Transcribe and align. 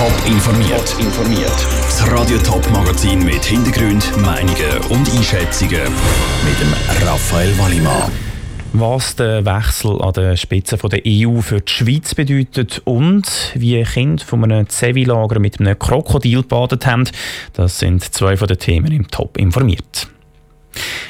Top 0.00 0.26
informiert. 0.26 0.96
informiert. 0.98 1.66
Das 1.82 2.10
Radio 2.10 2.38
Top 2.38 2.66
Magazin 2.70 3.22
mit 3.22 3.44
Hintergrund, 3.44 4.16
Meinungen 4.16 4.78
und 4.88 5.14
Einschätzungen 5.14 5.82
mit 6.42 6.58
dem 6.58 7.06
Raphael 7.06 7.58
Wallimann. 7.58 8.10
Was 8.72 9.14
der 9.16 9.44
Wechsel 9.44 10.00
an 10.00 10.14
der 10.14 10.38
Spitze 10.38 10.78
der 10.78 11.02
EU 11.06 11.42
für 11.42 11.60
die 11.60 11.70
Schweiz 11.70 12.14
bedeutet 12.14 12.80
und 12.86 13.52
wie 13.54 13.82
Kinder 13.82 14.24
von 14.24 14.42
einem 14.42 14.70
Zevi-Lager 14.70 15.38
mit 15.38 15.60
einem 15.60 15.78
Krokodil 15.78 16.40
gebadet 16.40 16.86
haben, 16.86 17.04
das 17.52 17.78
sind 17.78 18.02
zwei 18.02 18.38
von 18.38 18.48
den 18.48 18.58
Themen 18.58 18.92
im 18.92 19.06
Top 19.08 19.36
informiert. 19.36 20.08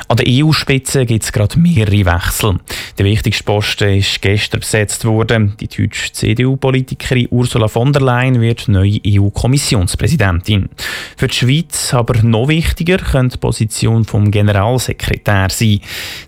An 0.08 0.16
der 0.16 0.26
EU-Spitze 0.28 1.06
gibt 1.06 1.22
es 1.22 1.32
gerade 1.32 1.58
mehrere 1.58 2.04
Wechsel. 2.04 2.58
Der 2.98 3.04
wichtigste 3.04 3.44
Posten 3.44 3.98
ist 3.98 4.20
gestern 4.20 4.60
besetzt 4.60 5.04
worden. 5.04 5.54
Die 5.60 5.68
deutsche 5.68 6.12
CDU-Politikerin 6.12 7.28
Ursula 7.30 7.68
von 7.68 7.92
der 7.92 8.02
Leyen 8.02 8.40
wird 8.40 8.66
neue 8.68 9.00
EU-Kommissionspräsidentin. 9.06 10.68
Für 11.16 11.28
die 11.28 11.34
Schweiz 11.34 11.94
aber 11.94 12.20
noch 12.22 12.48
wichtiger 12.48 12.98
könnte 12.98 13.36
die 13.36 13.40
Position 13.40 14.04
vom 14.04 14.30
Generalsekretär 14.30 15.48
sein. 15.50 15.80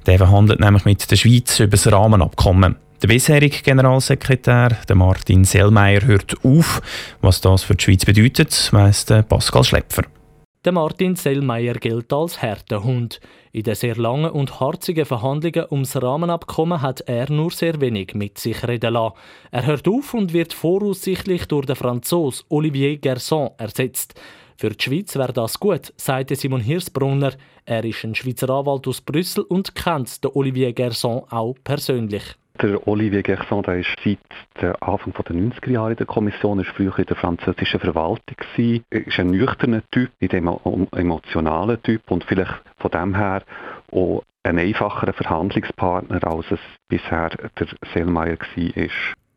Der 0.07 0.19
verhandelt 0.19 0.61
nämlich 0.61 0.85
mit 0.85 1.11
der 1.11 1.17
Schweiz 1.17 1.59
über 1.59 1.73
das 1.73 1.91
Rahmenabkommen. 1.91 2.77
Der 3.03 3.09
bisherige 3.09 3.63
Generalsekretär, 3.63 4.77
der 4.89 4.97
Martin 4.97 5.45
Sellmeier, 5.45 6.03
hört 6.03 6.37
auf. 6.45 6.81
Was 7.21 7.41
das 7.41 7.65
für 7.65 7.75
die 7.75 7.83
Schweiz 7.83 8.05
bedeutet, 8.05 8.69
weiss 8.73 9.05
Pascal 9.29 9.65
Schlepfer. 9.65 10.05
Der 10.65 10.71
Martin 10.71 11.17
Sellmeier 11.17 11.75
gilt 11.75 12.13
als 12.13 12.41
Härtehund. 12.41 13.21
In 13.51 13.65
den 13.65 13.75
sehr 13.75 13.97
langen 13.97 14.31
und 14.31 14.61
harzigen 14.61 15.05
Verhandlungen 15.05 15.67
ums 15.73 16.01
Rahmenabkommen 16.01 16.81
hat 16.81 17.01
er 17.01 17.29
nur 17.33 17.51
sehr 17.51 17.81
wenig 17.81 18.15
mit 18.15 18.39
sich 18.39 18.63
reden 18.69 18.95
lassen. 18.95 19.17
Er 19.51 19.67
hört 19.67 19.89
auf 19.89 20.15
und 20.15 20.33
wird 20.33 20.53
voraussichtlich 20.53 21.47
durch 21.47 21.67
den 21.67 21.75
Franzos 21.75 22.47
Olivier 22.49 22.97
Gerson 22.99 23.51
ersetzt. 23.59 24.15
Für 24.57 24.71
die 24.71 24.85
Schweiz 24.85 25.17
wäre 25.17 25.33
das 25.33 25.59
gut, 25.59 25.93
sagte 25.97 26.37
Simon 26.37 26.61
Hirsbrunner. 26.61 27.33
Er 27.65 27.85
ist 27.85 28.05
ein 28.05 28.15
Schweizer 28.15 28.49
Anwalt 28.49 28.87
aus 28.87 29.01
Brüssel 29.01 29.43
und 29.43 29.75
kennt 29.75 30.23
den 30.23 30.31
Olivier 30.33 30.73
Gerson 30.73 31.25
auch 31.29 31.57
persönlich. 31.65 32.37
Der 32.63 32.87
Olivier 32.87 33.25
Gerson 33.25 33.65
der 33.65 33.81
ist 33.81 33.89
seit 34.05 34.83
Anfang 34.83 35.13
der 35.13 35.35
90er 35.35 35.71
Jahre 35.71 35.91
in 35.91 35.97
der 35.97 36.07
Kommission, 36.07 36.61
ist 36.61 36.71
früher 36.71 36.97
in 36.97 37.07
der 37.07 37.17
französischen 37.17 37.81
Verwaltung 37.81 38.37
gewesen, 38.37 38.85
ist 38.91 39.19
ein 39.19 39.33
nüchterner 39.33 39.83
Typ, 39.91 40.13
ein 40.21 40.89
emotionaler 40.93 41.83
Typ 41.83 42.09
und 42.09 42.23
vielleicht 42.23 42.55
von 42.79 42.91
dem 42.93 43.17
her 43.17 43.43
auch 43.91 44.23
ein 44.45 44.61
einfacherer 44.61 45.13
Verhandlungspartner, 45.13 46.25
als 46.25 46.53
es 46.53 46.61
bisher 46.89 47.31
der 47.31 47.67
Selmayr 47.93 48.39
war. 48.39 48.91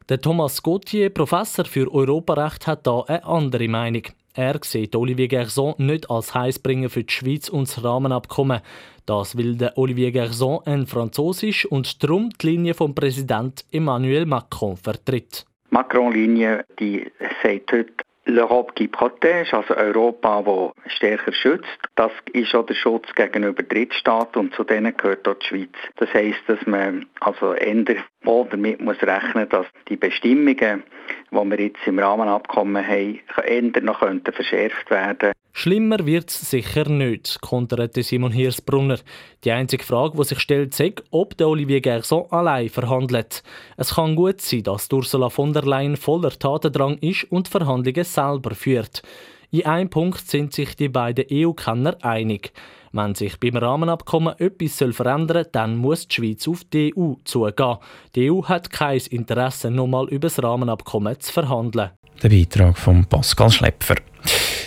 Der 0.07 0.21
Thomas 0.21 0.61
Gauthier, 0.61 1.09
Professor 1.09 1.65
für 1.65 1.91
Europarecht, 1.91 2.67
hat 2.67 2.85
da 2.85 3.01
eine 3.07 3.25
andere 3.25 3.67
Meinung. 3.67 4.03
Er 4.37 4.59
sieht 4.61 4.97
Olivier 4.97 5.29
Gerson 5.29 5.75
nicht 5.77 6.09
als 6.09 6.35
Heißbringer 6.35 6.89
für 6.89 7.05
die 7.05 7.13
Schweiz 7.13 7.47
und 7.47 7.69
das 7.69 7.81
Rahmenabkommen. 7.81 8.59
Das 9.05 9.37
will 9.37 9.55
der 9.55 9.77
Olivier 9.77 10.11
Gerson 10.11 10.59
ein 10.65 10.87
Französisch 10.87 11.65
und 11.65 12.03
darum 12.03 12.31
die 12.41 12.47
Linie 12.47 12.73
vom 12.73 12.93
Präsident 12.93 13.63
Emmanuel 13.71 14.25
Macron 14.25 14.75
vertritt. 14.75 15.45
Macron-Linie, 15.69 16.65
die 16.81 17.09
sagt 17.41 17.71
heute, 17.71 17.94
L'Europe 18.27 18.73
qui 18.73 18.87
protège, 18.87 19.53
also 19.53 19.75
Europa, 19.75 20.41
das 20.41 20.93
stärker 20.93 21.31
schützt. 21.31 21.79
Das 21.95 22.11
ist 22.33 22.55
auch 22.55 22.65
der 22.65 22.73
Schutz 22.73 23.13
gegenüber 23.13 23.61
Drittstaaten 23.61 24.39
und 24.39 24.55
zu 24.55 24.63
denen 24.63 24.97
gehört 24.97 25.27
auch 25.27 25.35
die 25.35 25.45
Schweiz. 25.45 25.75
Das 25.97 26.11
heisst, 26.13 26.41
dass 26.47 26.65
man 26.65 27.05
also 27.19 27.51
ändert 27.53 28.03
damit 28.23 28.81
muss 28.81 29.01
rechnen, 29.03 29.47
dass 29.49 29.67
die 29.87 29.97
Bestimmungen, 29.97 30.83
die 31.31 31.35
wir 31.35 31.59
jetzt 31.59 31.85
im 31.85 31.99
Rahmenabkommen 31.99 32.85
haben, 32.85 33.19
ändern 33.43 33.85
noch 33.85 33.99
könnten 33.99 34.33
verschärft 34.33 34.89
werden. 34.89 35.31
Schlimmer 35.57 36.05
wird 36.05 36.29
es 36.29 36.49
sicher 36.49 36.89
nicht, 36.89 37.39
konterte 37.39 38.03
Simon 38.03 38.33
Hirsbrunner. 38.33 38.99
Die 39.45 39.53
einzige 39.53 39.85
Frage, 39.85 40.17
die 40.17 40.25
sich 40.25 40.39
stellt, 40.41 40.77
ist, 40.77 41.03
ob 41.11 41.37
der 41.37 41.47
Olivier 41.47 41.79
Gerson 41.79 42.29
allein 42.29 42.67
verhandelt. 42.67 43.41
Es 43.77 43.95
kann 43.95 44.17
gut 44.17 44.41
sein, 44.41 44.63
dass 44.63 44.91
Ursula 44.91 45.29
von 45.29 45.53
der 45.53 45.63
Leyen 45.63 45.95
voller 45.95 46.31
Tatendrang 46.31 46.97
ist 46.97 47.31
und 47.31 47.47
Verhandlungen 47.47 48.03
selber 48.03 48.53
führt. 48.53 49.01
In 49.49 49.65
einem 49.65 49.89
Punkt 49.89 50.27
sind 50.27 50.51
sich 50.51 50.75
die 50.75 50.89
beiden 50.89 51.25
EU-Kenner 51.31 51.95
einig. 52.01 52.51
Wenn 52.91 53.15
sich 53.15 53.39
beim 53.39 53.55
Rahmenabkommen 53.55 54.37
etwas 54.37 54.83
verändern 54.93 55.45
soll, 55.45 55.51
dann 55.53 55.77
muss 55.77 56.09
die 56.09 56.15
Schweiz 56.15 56.49
auf 56.49 56.65
die 56.65 56.93
EU 56.97 57.13
zugehen. 57.23 57.77
Die 58.13 58.29
EU 58.29 58.43
hat 58.43 58.71
kein 58.71 58.99
Interesse, 59.09 59.71
nochmal 59.71 60.09
über 60.09 60.27
das 60.27 60.43
Rahmenabkommen 60.43 61.17
zu 61.17 61.31
verhandeln. 61.31 61.91
Der 62.21 62.29
Beitrag 62.29 62.77
von 62.77 63.05
Pascal 63.05 63.51
Schlepfer. 63.51 63.95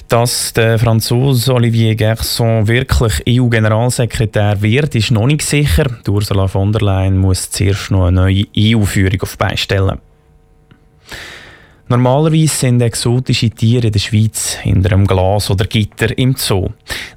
Dass 0.09 0.55
der 0.55 0.79
Franzose 0.79 1.53
Olivier 1.53 1.95
Gerson 1.95 2.67
wirklich 2.67 3.23
EU-Generalsekretär 3.29 4.63
wird, 4.63 4.95
ist 4.95 5.11
noch 5.11 5.27
nicht 5.27 5.43
sicher. 5.43 5.85
Ursula 6.09 6.49
von 6.49 6.73
der 6.73 6.81
Leyen 6.81 7.19
muss 7.19 7.51
zuerst 7.51 7.91
noch 7.91 8.07
eine 8.07 8.23
neue 8.23 8.45
EU-Führung 8.57 9.21
auf 9.21 9.37
beistellen. 9.37 9.99
Normalerweise 11.91 12.55
sind 12.55 12.83
exotische 12.83 13.49
Tiere 13.49 13.87
in 13.87 13.93
der 13.95 13.99
Schweiz 13.99 14.57
hinter 14.57 14.93
einem 14.93 15.07
Glas 15.07 15.51
oder 15.51 15.65
Gitter 15.65 16.19
im 16.19 16.35
Zoo. 16.37 16.69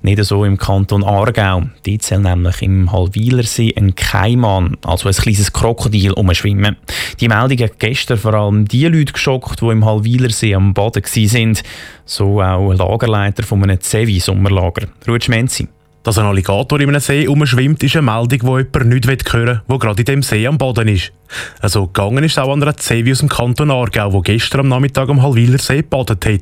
Nicht 0.02 0.24
so 0.24 0.46
im 0.46 0.58
Kanton 0.58 1.04
Aargau. 1.04 1.64
Die 1.86 1.98
zählt 1.98 2.22
nämlich 2.22 2.62
im 2.62 2.90
Halwilersee 2.90 3.74
ein 3.76 3.94
Kaiman, 3.96 4.78
also 4.86 5.10
ein 5.10 5.16
kleines 5.16 5.52
Krokodil, 5.52 6.14
umschwimmen. 6.14 6.78
Die 7.20 7.28
Meldung 7.28 7.58
hat 7.58 7.80
gestern 7.80 8.18
vor 8.18 8.34
allem 8.34 8.66
die 8.66 8.88
Leute 8.88 9.12
geschockt, 9.12 9.62
die 9.62 9.66
im 9.66 9.84
Halwilersee 9.84 10.56
am 10.56 10.74
Boden 10.74 11.04
waren. 11.04 11.58
So 12.06 12.42
auch 12.42 12.72
Lagerleiter 12.72 13.44
von 13.44 13.64
einem 13.64 13.82
Zevi-Sommerlager. 13.82 14.88
Ruud 15.06 15.26
Schmenzi. 15.26 15.68
Dass 16.04 16.18
ein 16.18 16.26
Alligator 16.26 16.80
in 16.80 16.90
einem 16.90 17.00
See 17.00 17.28
umschwimmt, 17.28 17.84
ist 17.84 17.96
eine 17.96 18.02
Meldung, 18.02 18.28
die 18.30 18.80
jemand 18.80 19.06
nicht 19.06 19.34
hören 19.34 19.48
will, 19.48 19.62
der 19.70 19.78
gerade 19.78 20.00
in 20.02 20.06
dem 20.06 20.24
See 20.24 20.48
am 20.48 20.58
Boden 20.58 20.88
ist. 20.88 21.12
Also 21.60 21.86
gegangen 21.86 22.24
ist 22.24 22.40
auch 22.40 22.52
an 22.52 22.64
einer 22.64 22.76
Zevi 22.76 23.12
aus 23.12 23.20
dem 23.20 23.30
Kanton 23.30 23.70
Aargau, 23.70 24.10
die 24.10 24.34
gestern 24.34 24.62
am 24.62 24.70
Nachmittag 24.70 25.10
am 25.10 25.22
Halwiler 25.22 25.60
See 25.60 25.78
gebadet 25.78 26.26
hat. 26.26 26.42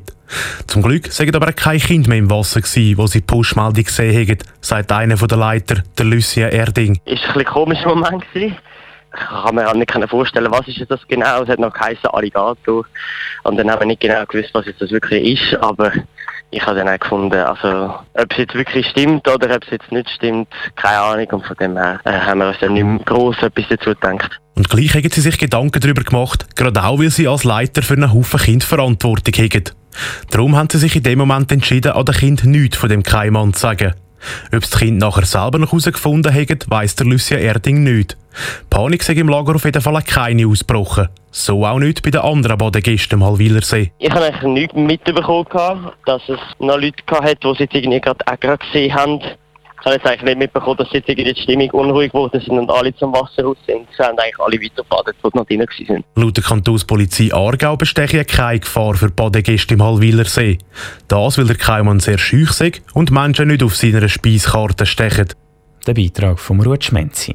Zum 0.66 0.80
Glück 0.80 1.12
sagen 1.12 1.34
aber 1.34 1.52
kein 1.52 1.78
Kind 1.78 2.08
mehr 2.08 2.18
im 2.18 2.30
Wasser 2.30 2.62
gewesen, 2.62 2.96
wo 2.96 3.06
sie 3.06 3.20
die 3.20 3.26
Pushmeldung 3.26 3.84
gesehen 3.84 4.28
haben, 4.28 4.38
sagt 4.62 4.92
einer 4.92 5.16
der 5.16 5.38
Leiter, 5.38 5.82
der 5.98 6.06
Lucia 6.06 6.48
Erding. 6.48 6.98
Ist 7.04 7.22
ein 7.24 7.34
bisschen 7.34 7.44
komischer 7.44 7.88
Moment 7.88 8.24
gewesen. 8.32 8.56
Ich 9.12 9.44
kann 9.44 9.54
mir 9.56 9.74
nicht 9.74 9.92
vorstellen, 10.08 10.52
was 10.52 10.68
ist 10.68 10.88
das 10.88 11.00
genau. 11.08 11.42
Es 11.42 11.48
hat 11.48 11.58
noch 11.58 11.72
geheißen 11.72 12.08
Alligator. 12.10 12.86
Und 13.42 13.56
dann 13.56 13.70
haben 13.70 13.80
wir 13.80 13.86
nicht 13.86 14.00
genau 14.00 14.24
gewusst, 14.24 14.50
was 14.52 14.64
das 14.78 14.90
wirklich 14.90 15.40
ist. 15.42 15.60
Aber 15.60 15.90
ich 16.50 16.64
habe 16.66 16.76
dann 16.76 16.88
auch 16.88 16.98
gefunden, 16.98 17.38
also 17.38 17.94
ob 18.14 18.30
es 18.32 18.38
jetzt 18.38 18.54
wirklich 18.54 18.86
stimmt 18.88 19.28
oder 19.28 19.54
ob 19.54 19.64
es 19.64 19.70
jetzt 19.70 19.90
nicht 19.92 20.10
stimmt, 20.10 20.48
keine 20.76 20.98
Ahnung. 20.98 21.26
Und 21.32 21.46
von 21.46 21.56
dem 21.56 21.76
her 21.76 22.00
äh, 22.04 22.12
haben 22.12 22.38
wir 22.38 22.48
uns 22.48 22.58
dann 22.60 22.74
nicht 22.74 22.84
mehr 22.84 22.98
gross 23.04 23.36
etwas 23.42 23.64
dazu 23.68 23.90
gedacht. 23.90 24.40
Und 24.56 24.68
gleich 24.68 24.94
haben 24.94 25.10
sie 25.10 25.20
sich 25.20 25.38
Gedanken 25.38 25.80
darüber 25.80 26.02
gemacht, 26.02 26.56
gerade 26.56 26.82
auch, 26.82 26.98
weil 26.98 27.10
sie 27.10 27.28
als 27.28 27.44
Leiter 27.44 27.82
für 27.82 27.94
einen 27.94 28.12
Haufen 28.12 28.40
Kind 28.40 28.64
Verantwortung 28.64 29.34
haben. 29.34 29.64
Darum 30.30 30.56
haben 30.56 30.68
sie 30.70 30.78
sich 30.78 30.96
in 30.96 31.02
dem 31.02 31.18
Moment 31.18 31.50
entschieden, 31.52 31.92
an 31.92 32.04
den 32.04 32.14
Kind 32.14 32.44
nichts 32.44 32.76
von 32.76 32.88
dem 32.88 33.02
Keimann 33.02 33.54
zu 33.54 33.60
sagen. 33.60 33.94
Ob 34.52 34.60
das 34.60 34.78
Kind 34.78 34.98
nachher 34.98 35.24
selber 35.24 35.58
noch 35.58 35.72
herausgefunden 35.72 36.34
hat, 36.34 36.70
weiss 36.70 36.94
der 36.96 37.06
Lucia 37.06 37.38
Erding 37.38 37.82
nicht. 37.82 38.16
Panik 38.68 39.02
sei 39.02 39.14
im 39.14 39.28
Lager 39.28 39.54
auf 39.54 39.64
jeden 39.64 39.82
Fall 39.82 40.02
keine 40.02 40.46
ausgebrochen. 40.46 41.08
So 41.30 41.64
auch 41.64 41.78
nicht 41.78 42.02
bei 42.02 42.10
den 42.10 42.20
anderen 42.20 42.58
Badegästen 42.58 43.22
am 43.22 43.28
Halwilersee. 43.28 43.92
Ich 43.98 44.10
habe 44.10 44.26
eigentlich 44.26 44.42
nichts 44.42 44.74
mitbekommen, 44.74 45.90
dass 46.06 46.22
es 46.28 46.40
noch 46.58 46.78
Leute 46.78 47.02
gab, 47.06 47.24
die 47.40 47.54
sie 47.56 47.68
irgendwie 47.72 48.00
gerade 48.00 48.24
auch 48.26 48.58
gesehen 48.58 48.94
haben. 48.94 49.20
Ich 49.80 49.86
habe 49.86 49.96
jetzt 49.96 50.06
eigentlich 50.06 50.22
nicht 50.22 50.38
mitbekommen, 50.38 50.76
dass 50.76 50.92
jetzt 50.92 51.08
irgendwie 51.08 51.32
die 51.32 51.40
Stimmung 51.40 51.70
unruhig 51.70 52.12
wurde 52.12 52.38
sind 52.38 52.58
und 52.58 52.70
alle 52.70 52.94
zum 52.96 53.12
Wasser 53.14 53.44
raus 53.44 53.56
sind. 53.66 53.88
Sie 53.96 54.02
haben 54.02 54.18
eigentlich 54.18 54.38
alle 54.38 54.60
weitergefahren, 54.60 55.14
die 55.48 55.56
noch 55.56 55.68
drin 55.68 55.88
waren. 55.88 56.04
Laut 56.16 56.36
der 56.36 56.44
Kantonspolizei 56.44 57.32
Aargau 57.32 57.76
bestehe 57.78 58.24
keine 58.26 58.60
Gefahr 58.60 58.94
für 58.94 59.10
Badegäste 59.10 59.74
im 59.74 59.82
Halwilersee. 59.82 60.58
Das, 61.08 61.38
weil 61.38 61.46
der 61.46 61.56
Keimann 61.56 61.98
sehr 61.98 62.18
schüch 62.18 62.52
sei 62.52 62.72
und 62.92 63.10
Menschen 63.10 63.48
nicht 63.48 63.62
auf 63.62 63.74
seiner 63.74 64.06
Speiskarte 64.06 64.84
stechen. 64.84 65.28
Der 65.86 65.94
Beitrag 65.94 66.38
von 66.38 66.60
Ruud 66.60 66.84
Schmenzi. 66.84 67.34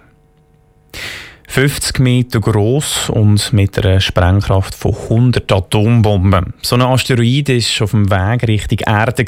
50 1.56 2.00
Meter 2.00 2.42
groß 2.42 3.12
und 3.12 3.54
mit 3.54 3.80
einer 3.80 4.02
Sprengkraft 4.02 4.76
von 4.76 4.94
100 4.94 5.50
Atombomben. 5.50 6.54
So 6.62 6.76
ein 6.76 6.82
Asteroid 6.82 7.48
ist 7.48 7.82
auf 7.82 7.92
dem 7.92 8.12
Weg 8.12 8.46
Richtung 8.46 8.80
Erde. 8.80 9.24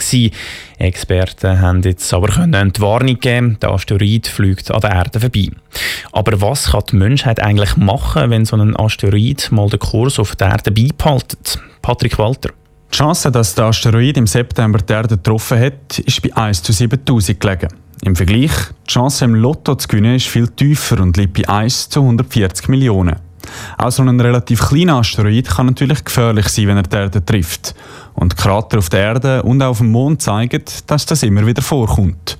Experten 0.77 1.62
haben 1.62 1.81
jetzt 1.83 2.13
aber 2.13 2.27
können 2.27 2.53
Entwarnung 2.53 3.18
geben. 3.21 3.57
Der 3.62 3.69
Asteroid 3.69 4.27
fliegt 4.27 4.69
an 4.71 4.81
der 4.81 4.91
Erde 4.91 5.21
vorbei. 5.21 5.51
Aber 6.12 6.41
was 6.41 6.71
kann 6.71 6.83
die 6.91 6.97
Menschheit 6.97 7.41
eigentlich 7.41 7.77
machen, 7.77 8.29
wenn 8.29 8.44
so 8.44 8.57
ein 8.57 8.75
Asteroid 8.75 9.50
mal 9.53 9.69
den 9.69 9.79
Kurs 9.79 10.19
auf 10.19 10.35
der 10.35 10.50
Erde 10.50 10.71
beibehaltet? 10.71 11.62
Patrick 11.81 12.19
Walter. 12.19 12.50
Die 12.91 12.97
Chance, 12.97 13.31
dass 13.31 13.56
der 13.56 13.68
Asteroid 13.68 14.18
im 14.18 14.27
September 14.27 14.79
die 14.79 14.91
Erde 14.91 15.15
getroffen 15.15 15.62
hat, 15.62 16.00
ist 16.00 16.21
bei 16.21 16.35
1 16.35 16.62
zu 16.62 16.74
7000 16.74 17.39
gelegen. 17.39 17.87
Im 18.02 18.16
Vergleich, 18.16 18.52
die 18.88 18.92
Chance 18.92 19.26
im 19.26 19.36
Lotto 19.36 19.76
zu 19.76 19.88
gewinnen 19.88 20.16
ist 20.16 20.28
viel 20.28 20.48
tiefer 20.48 21.00
und 21.02 21.18
liegt 21.18 21.34
bei 21.34 21.50
1 21.50 21.90
zu 21.90 22.02
140 22.02 22.68
Millionen. 22.70 23.16
Auch 23.78 23.92
so 23.92 24.04
ein 24.04 24.20
relativ 24.20 24.70
kleiner 24.70 24.98
Asteroid 24.98 25.48
kann 25.48 25.68
natürlich 25.68 26.04
gefährlich 26.04 26.48
sein, 26.50 26.68
wenn 26.68 26.78
er 26.78 26.84
die 26.84 26.96
Erde 26.96 27.26
trifft. 27.26 27.76
Und 28.14 28.38
Krater 28.38 28.80
auf 28.80 28.90
der 28.90 29.00
Erde 29.00 29.44
und 29.44 29.62
auch 29.62 29.70
auf 29.70 29.78
dem 29.80 29.92
Mond 29.92 30.22
zeigen, 30.22 30.64
dass 30.88 31.06
das 31.06 31.24
immer 31.24 31.46
wieder 31.46 31.62
vorkommt. 31.62 32.38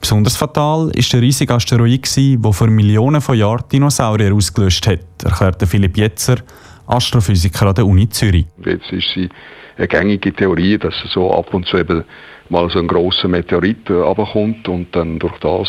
Besonders 0.00 0.36
fatal 0.36 0.90
ist 0.94 1.12
der 1.12 1.22
riesige 1.22 1.54
Asteroid, 1.54 2.08
der 2.16 2.52
vor 2.52 2.66
Millionen 2.68 3.20
von 3.20 3.38
Jahren 3.38 3.64
Dinosaurier 3.72 4.34
ausgelöscht 4.34 4.86
hat, 4.86 5.00
erklärte 5.22 5.66
Philipp 5.66 5.96
Jetzer, 5.96 6.36
Astrophysiker 6.86 7.68
an 7.68 7.74
der 7.74 7.86
Uni 7.86 8.08
Zürich. 8.08 8.46
Jetzt 8.64 8.92
ist 8.92 9.06
sie 9.14 9.28
eine 9.76 9.88
gängige 9.88 10.32
Theorie, 10.32 10.78
dass 10.78 10.94
so 11.12 11.32
ab 11.32 11.52
und 11.54 11.66
zu 11.66 11.78
eben 11.78 12.04
mal 12.50 12.68
so 12.70 12.78
ein 12.78 12.86
grosser 12.86 13.28
Meteorit 13.28 13.90
runterkommt 13.90 14.68
und 14.68 14.94
dann 14.94 15.18
durch 15.18 15.38
das 15.40 15.68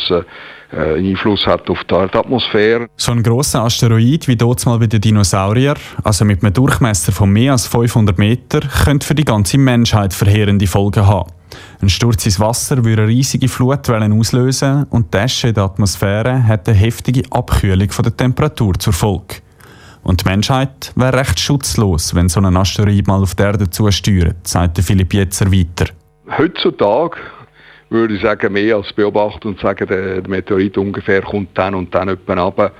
äh, 0.72 0.98
Einfluss 0.98 1.46
hat 1.46 1.70
auf 1.70 1.84
die 1.84 1.94
Erdatmosphäre. 1.94 2.88
So 2.98 3.12
ein 3.12 3.24
grosser 3.24 3.64
Asteroid 3.64 4.28
wie 4.28 4.36
dort 4.36 4.66
mal 4.66 4.80
bei 4.80 4.88
den 4.88 5.02
Dinosauriern, 5.02 5.78
also 6.04 6.26
mit 6.26 6.44
einem 6.44 6.54
Durchmesser 6.54 7.12
von 7.12 7.30
mehr 7.30 7.54
als 7.54 7.68
500 7.68 8.18
Meter, 8.18 8.60
könnte 8.84 9.08
für 9.08 9.16
die 9.16 9.26
ganze 9.26 9.58
Menschheit 9.58 10.14
verheerende 10.14 10.68
Folgen 10.68 11.06
haben. 11.06 11.32
Ein 11.82 11.90
Sturz 11.90 12.26
ins 12.26 12.40
Wasser 12.40 12.84
würde 12.84 13.08
riesige 13.08 13.48
Flutwellen 13.48 14.18
auslösen 14.18 14.86
und 14.90 15.14
die 15.14 15.20
Asche 15.20 15.50
in 15.50 15.54
der 15.54 15.66
Atmosphäre 15.66 16.46
hat 16.46 16.68
eine 16.68 16.78
heftige 16.78 17.24
Abkühlung 17.32 17.90
von 17.92 18.04
der 18.04 18.18
Temperatur 18.18 18.74
zur 18.80 18.94
Folge. 18.94 19.36
Und 20.04 20.22
die 20.22 20.30
Menschheit 20.30 20.92
wäre 20.96 21.18
recht 21.18 21.40
schutzlos, 21.40 22.14
wenn 22.14 22.30
so 22.30 22.40
ein 22.40 22.58
Asteroid 22.58 23.08
mal 23.08 23.22
auf 23.22 23.34
die 23.34 23.44
Erde 23.44 23.70
zusteuert, 23.70 24.48
sagte 24.48 24.84
Philipp 24.84 25.14
Jetzer 25.14 25.52
weiter. 25.52 25.92
Heutzutage 26.38 27.18
würde 27.90 28.16
ich 28.16 28.22
sagen, 28.22 28.54
mehr 28.54 28.78
als 28.78 28.92
beobachten 28.94 29.50
und 29.50 29.60
sagen, 29.60 29.88
der, 29.88 30.28
Meteorit 30.28 30.78
ungefähr 30.78 31.22
kommt 31.22 31.58
dann 31.58 31.76
und 31.76 31.94
dann 31.94 32.10
etwa 32.10 32.34
runter. 32.34 32.72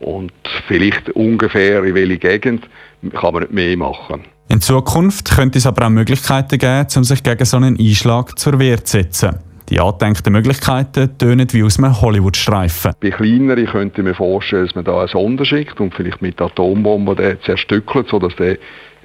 Und 0.00 0.32
vielleicht 0.66 1.10
ungefähr 1.10 1.84
in 1.84 1.94
welche 1.94 2.18
Gegend 2.18 2.68
kann 3.12 3.32
man 3.32 3.42
nicht 3.42 3.52
mehr 3.52 3.76
machen. 3.76 4.24
In 4.48 4.60
Zukunft 4.60 5.30
könnte 5.30 5.58
es 5.58 5.66
aber 5.66 5.86
auch 5.86 5.90
Möglichkeiten 5.90 6.58
geben, 6.58 6.86
um 6.96 7.04
sich 7.04 7.22
gegen 7.22 7.44
so 7.44 7.56
einen 7.56 7.78
Einschlag 7.78 8.38
zur 8.38 8.58
Wehr 8.58 8.84
zu 8.84 8.98
setzen. 8.98 9.38
Die 9.70 9.80
angedenkten 9.80 10.32
Möglichkeiten 10.32 11.16
tönen 11.16 11.48
wie 11.52 11.62
aus 11.62 11.78
einem 11.78 11.98
Hollywood-Streifen. 11.98 12.92
Bei 13.00 13.10
kleineren 13.10 13.66
könnte 13.66 14.02
ich 14.02 14.06
mir 14.06 14.14
vorstellen, 14.14 14.66
dass 14.66 14.74
man 14.74 14.84
da 14.84 14.98
eine 14.98 15.08
Sonde 15.08 15.46
schickt 15.46 15.80
und 15.80 15.94
vielleicht 15.94 16.20
mit 16.20 16.40
Atombomben 16.40 17.16
den 17.16 17.38
zerstückelt, 17.46 18.08
sodass 18.10 18.36
der 18.36 18.58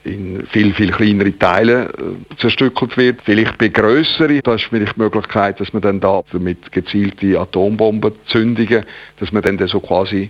in 0.03 0.45
viel, 0.51 0.73
viel 0.73 0.91
kleinere 0.91 1.37
Teile 1.37 1.89
äh, 1.89 2.35
zerstückelt 2.37 2.97
wird. 2.97 3.21
Vielleicht 3.23 3.57
bei 3.57 3.69
grösseren, 3.69 4.39
da 4.43 4.55
ist 4.55 4.65
vielleicht 4.65 4.95
die 4.95 5.01
Möglichkeit, 5.01 5.59
dass 5.59 5.73
man 5.73 5.81
dann 5.81 5.99
da 5.99 6.21
mit 6.33 6.71
gezielten 6.71 7.35
Atombombenzündungen, 7.35 8.85
dass 9.19 9.31
man 9.31 9.41
dann 9.43 9.67
so 9.67 9.79
quasi 9.79 10.29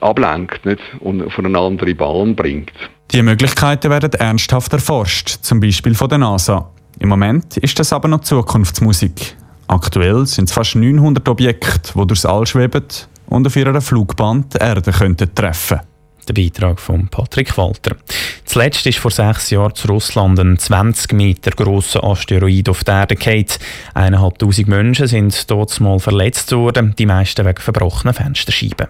ablenkt 0.00 0.64
nicht? 0.66 0.80
und 1.00 1.22
auf 1.22 1.38
eine 1.38 1.58
andere 1.58 1.94
Bahn 1.94 2.34
bringt. 2.34 2.72
Die 3.12 3.22
Möglichkeiten 3.22 3.90
werden 3.90 4.12
ernsthaft 4.12 4.72
erforscht, 4.72 5.28
zum 5.42 5.60
Beispiel 5.60 5.94
von 5.94 6.08
der 6.08 6.18
NASA. 6.18 6.70
Im 6.98 7.08
Moment 7.08 7.56
ist 7.58 7.78
das 7.78 7.92
aber 7.92 8.08
noch 8.08 8.20
Zukunftsmusik. 8.20 9.36
Aktuell 9.68 10.26
sind 10.26 10.48
es 10.48 10.52
fast 10.54 10.76
900 10.76 11.28
Objekte, 11.28 11.92
die 11.94 12.06
durchs 12.06 12.26
All 12.26 12.46
schweben 12.46 12.84
und 13.26 13.46
auf 13.46 13.56
ihrer 13.56 13.80
Flugbahn 13.80 14.46
die 14.52 14.58
Erde 14.58 14.92
könnten 14.92 15.34
treffen 15.34 15.80
der 16.28 16.34
Beitrag 16.34 16.80
von 16.80 17.08
Patrick 17.08 17.56
Walter. 17.56 17.96
Zuletzt 18.56 18.86
ist 18.86 19.00
vor 19.00 19.10
sechs 19.10 19.50
Jahren 19.50 19.74
zu 19.74 19.86
Russland 19.86 20.40
ein 20.40 20.58
20 20.58 21.12
Meter 21.12 21.50
grosser 21.50 22.02
Asteroid 22.02 22.70
auf 22.70 22.84
die 22.84 22.90
Erde 22.90 23.14
gefallen. 23.14 23.44
Eineinhalbtausend 23.92 24.66
Menschen 24.66 25.06
sind 25.08 25.50
dort 25.50 25.78
mal 25.78 25.98
verletzt 25.98 26.52
worden, 26.52 26.94
die 26.98 27.04
meisten 27.04 27.44
wegen 27.44 27.60
verbrochener 27.60 28.14
Fensterscheiben. 28.14 28.86